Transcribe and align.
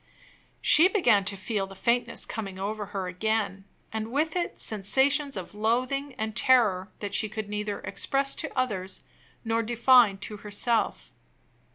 She 0.63 0.87
began 0.87 1.25
to 1.25 1.37
feel 1.37 1.67
the 1.67 1.75
faintness 1.75 2.25
coming 2.25 2.57
over 2.57 2.87
her 2.87 3.07
again, 3.07 3.65
and 3.93 4.11
with 4.11 4.35
it 4.35 4.57
sensations 4.57 5.37
of 5.37 5.53
loathing 5.53 6.15
and 6.17 6.35
terror 6.35 6.89
that 7.01 7.13
she 7.13 7.29
could 7.29 7.49
neither 7.49 7.81
express 7.81 8.33
to 8.37 8.51
others 8.57 9.03
nor 9.45 9.61
define 9.61 10.17
to 10.17 10.37
herself. 10.37 11.13